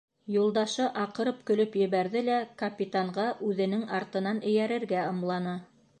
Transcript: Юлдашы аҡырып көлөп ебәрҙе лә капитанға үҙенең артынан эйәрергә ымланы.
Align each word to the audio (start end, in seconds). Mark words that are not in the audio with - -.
Юлдашы 0.35 0.85
аҡырып 1.01 1.43
көлөп 1.49 1.77
ебәрҙе 1.81 2.25
лә 2.29 2.39
капитанға 2.63 3.27
үҙенең 3.51 3.87
артынан 4.01 4.45
эйәрергә 4.53 5.09
ымланы. 5.15 5.59